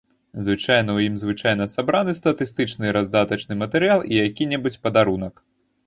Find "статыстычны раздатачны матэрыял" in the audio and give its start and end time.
2.21-3.99